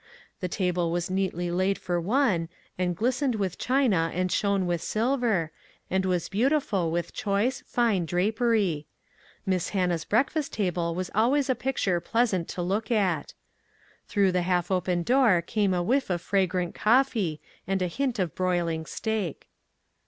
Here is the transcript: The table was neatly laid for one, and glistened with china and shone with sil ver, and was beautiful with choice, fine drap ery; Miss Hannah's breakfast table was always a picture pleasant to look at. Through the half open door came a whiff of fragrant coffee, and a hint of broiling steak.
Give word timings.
The 0.39 0.47
table 0.47 0.89
was 0.91 1.11
neatly 1.11 1.51
laid 1.51 1.77
for 1.77 2.01
one, 2.01 2.49
and 2.75 2.95
glistened 2.97 3.35
with 3.35 3.59
china 3.59 4.09
and 4.15 4.31
shone 4.31 4.65
with 4.65 4.81
sil 4.81 5.13
ver, 5.15 5.51
and 5.91 6.07
was 6.07 6.27
beautiful 6.27 6.89
with 6.89 7.13
choice, 7.13 7.61
fine 7.67 8.07
drap 8.07 8.41
ery; 8.41 8.87
Miss 9.45 9.69
Hannah's 9.77 10.03
breakfast 10.03 10.53
table 10.53 10.95
was 10.95 11.11
always 11.13 11.51
a 11.51 11.53
picture 11.53 11.99
pleasant 11.99 12.47
to 12.47 12.63
look 12.63 12.89
at. 12.89 13.35
Through 14.07 14.31
the 14.31 14.41
half 14.41 14.71
open 14.71 15.03
door 15.03 15.39
came 15.39 15.71
a 15.71 15.83
whiff 15.83 16.09
of 16.09 16.19
fragrant 16.19 16.73
coffee, 16.73 17.39
and 17.67 17.79
a 17.83 17.87
hint 17.87 18.17
of 18.17 18.33
broiling 18.33 18.87
steak. 18.87 19.49